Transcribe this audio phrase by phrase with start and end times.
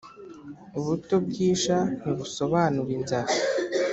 [0.77, 3.33] Ubuto bw’isha ntibusobanura inzara.